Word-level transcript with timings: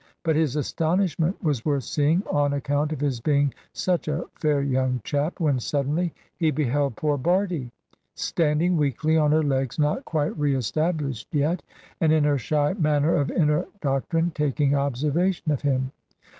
But 0.23 0.35
his 0.35 0.55
astonishment 0.55 1.43
was 1.43 1.63
worth 1.63 1.83
seeing, 1.83 2.23
on 2.25 2.53
account 2.53 2.91
of 2.91 3.01
his 3.01 3.19
being 3.19 3.53
such 3.71 4.07
a 4.07 4.23
fair 4.33 4.59
young 4.59 4.99
chap, 5.03 5.39
when 5.39 5.59
suddenly 5.59 6.11
he 6.35 6.49
beheld 6.49 6.95
poor 6.95 7.19
Bardie, 7.19 7.69
standing 8.15 8.77
weakly 8.77 9.15
on 9.15 9.31
her 9.31 9.43
legs 9.43 9.77
not 9.77 10.03
quite 10.03 10.35
re 10.39 10.55
established 10.55 11.27
yet, 11.31 11.61
and 11.99 12.11
in 12.11 12.23
her 12.23 12.39
shy 12.39 12.73
manner 12.73 13.13
of 13.13 13.29
inner 13.29 13.67
doctrine 13.79 14.31
taking 14.33 14.73
observation 14.73 15.51
of 15.51 15.61
him. 15.61 15.91